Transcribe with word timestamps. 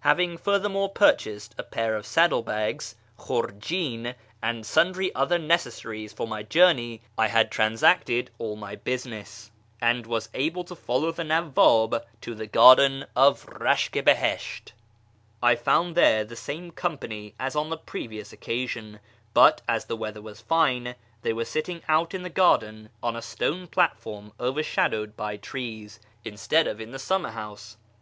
Having 0.00 0.36
furthermore 0.36 0.90
purchased 0.90 1.54
a 1.56 1.62
pair 1.62 1.96
of 1.96 2.04
saddle 2.04 2.42
bags 2.42 2.94
{klmrjin) 3.18 4.14
and 4.42 4.66
sundry 4.66 5.14
other 5.14 5.38
necessaries 5.38 6.12
for 6.12 6.28
my 6.28 6.42
journey, 6.42 7.00
I 7.16 7.28
had 7.28 7.50
transacted 7.50 8.30
all 8.36 8.54
my 8.54 8.76
business, 8.76 9.50
and 9.80 10.06
was 10.06 10.28
able 10.34 10.62
to 10.64 10.76
follow 10.76 11.10
the 11.10 11.24
Nawwab 11.24 12.04
to 12.20 12.34
the 12.34 12.46
garden 12.46 13.06
of 13.16 13.46
Bashk 13.46 13.96
i 13.96 14.02
Bihisht. 14.02 14.72
I 15.42 15.54
found 15.56 15.94
there 15.94 16.22
the 16.22 16.36
same 16.36 16.70
company 16.72 17.34
as 17.40 17.56
on 17.56 17.70
the 17.70 17.78
previous 17.78 18.30
occasion, 18.30 19.00
but, 19.32 19.62
as 19.66 19.86
the 19.86 19.96
weather 19.96 20.20
was 20.20 20.42
fine, 20.42 20.96
they 21.22 21.32
were 21.32 21.46
sitting 21.46 21.80
out 21.88 22.12
in 22.12 22.22
the 22.24 22.28
garden 22.28 22.90
on 23.02 23.16
a 23.16 23.22
stone 23.22 23.68
platform 23.68 24.34
overshadowed 24.38 25.16
by 25.16 25.38
trees, 25.38 25.98
instead 26.26 26.66
of 26.66 26.78
in 26.78 26.90
the 26.90 26.98
summerhouse. 26.98 27.78